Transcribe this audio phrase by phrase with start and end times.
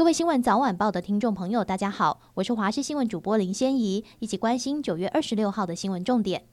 [0.00, 6.44] 各位新闻早晚报的听众朋友，大家好，我是华视新闻主播林仙怡，一起关心九月二十六号的新闻重点。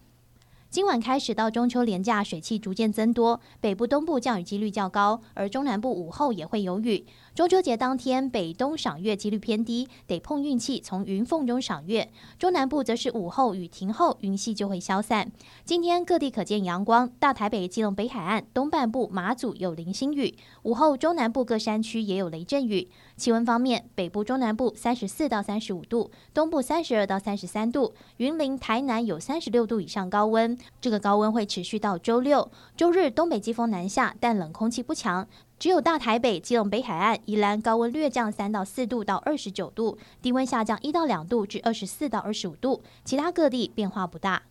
[0.69, 7.05] 今晚开始到中秋连假，水汽逐渐增多，北部、东部降雨几率较高，而中南部午后也会有雨。
[7.33, 12.09] 中秋节当天，北东赏月几率偏低，得碰运气从云缝中赏月。
[12.38, 15.32] 中南部则是午后雨停后，云系就会消散。
[15.64, 20.36] 今天各地可见阳光，大台北、基隆北海岸、东半部、马祖有零星雨。
[20.64, 22.89] 午后中南部各山区也有雷阵雨。
[23.15, 30.57] 气温方面，北部、中南部三十四到三十五度，东部三十二到三十三度，云林、台南有三十六度以上高温。
[30.79, 35.28] 这个高温会持续到周六、周日，东北季风南下，但冷空气不强。
[35.59, 44.44] 只有大台北、基隆北海岸、宜兰高温略降三到四度到二十九度，低温下降一到两度至二十四到二十五度，其他各地变化不大。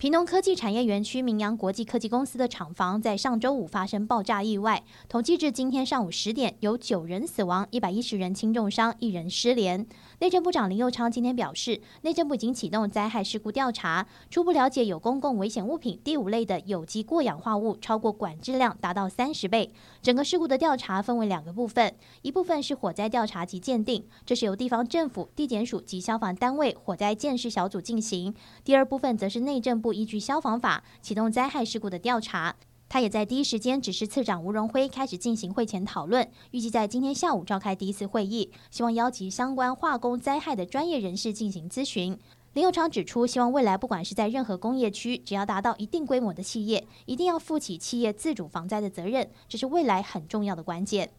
[0.00, 9.86] 屏东科技产业园区明阳国际科技公司的厂房在上周五发生爆炸意外，统计至今天上午十点，有九人死亡，一百一十人轻重伤，一人失联。
[10.20, 19.70] 内政部长林佑昌今天表示，内政部已经启动灾害事故调查，初步了解有公共危险物品第五类的有机过氧化物超过管制量达到三十倍。
[20.00, 28.32] 整个事故的调查分为两个部分，一部分是火灾调查及鉴定，这是由地方政府、地检署及消防单位火灾建设小组进行；
[28.64, 29.89] 第二部分则是内政部。
[29.92, 32.56] 依据消防法启动灾害事故的调查，
[32.88, 42.18] 他也在第一时间指示次长吴荣辉开始进行会前讨论，预计在今天下午召开第一次会议，希望邀集相关化工灾害的专业人士进行咨询。
[42.52, 51.10] 林右昌指出，希望未来不管是在任何工业区，只要达到一定规模的企业，一定要负起企业自主防灾的责任，这是未来很重要的关键。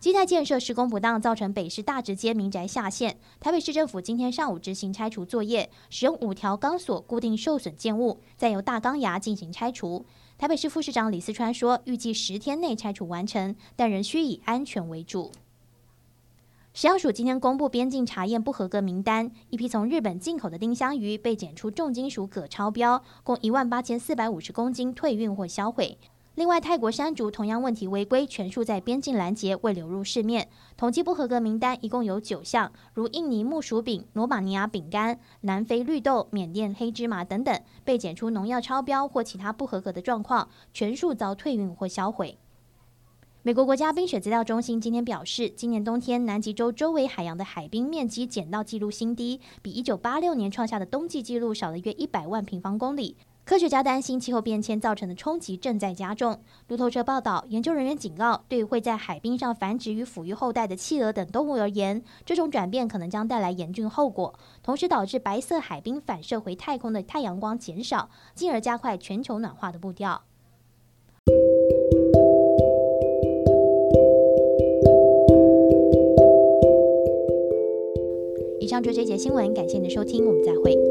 [0.00, 3.18] 基泰建设施工不当，造成北市大直街民宅下陷。
[3.40, 10.06] 台北市政府今天上午执行拆除作业，使用五条钢索固定受损建物，再由大钢牙进行拆除。
[10.38, 15.32] 台北市副市长李四川说，预计十天内拆除完成，但仍需以安全为主。
[16.72, 25.98] 食药署今天公布边境查验不合格名单，一批从日本进口的丁香鱼被检出重金属铬超标，共一万八千四百五十公斤退运或销毁。
[26.38, 30.46] 另外，泰国山竹同样问题违规，全数在边境拦截，未流入市面。
[30.76, 42.38] 统计不合格名单一共有九项，如印尼木薯饼、罗马尼亚饼干、南非绿豆、缅甸黑芝麻等等，被检出农药超标或其他不合格的状况，全数遭退运或销毁。
[43.42, 53.16] 美国国家冰雪资料中心今天表示，今年冬天南极洲周围海洋的海冰面积减到纪录新低，比一九八六年创下的冬季纪录少了约一百万平方公里。
[53.48, 56.38] 科学家担心气候变迁造成的冲击正在加重。
[56.66, 70.20] 路透社报道，研究人员警告，对于会在海冰上繁殖与抚育后代的企鹅等动物而言，这种转变可能将带来严峻后果，同时导致白色海冰反射回太空的太阳光减少，进而加快全球暖化的步调。
[78.60, 80.87] 以上就这节新闻，感谢您的收听，我们再会。